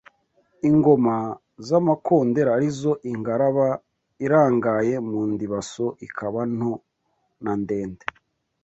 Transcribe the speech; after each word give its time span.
Ingoma 0.69 1.15
z’amakondera 1.67 2.49
arizo 2.57 2.91
Ingaraba 3.11 3.67
irangaye 4.25 4.93
mu 5.09 5.19
ndibaso 5.31 5.85
ikaba 6.07 6.41
nto 6.55 6.73
na 7.43 7.53
ndende 7.61 8.05